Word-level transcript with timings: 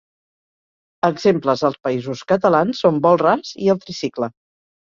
Exemples 1.09 1.63
als 1.69 1.77
Països 1.89 2.25
Catalans 2.33 2.81
són 2.87 2.99
Vol 3.07 3.23
Ras 3.27 3.55
i 3.67 3.73
El 3.75 3.83
Tricicle. 3.85 4.33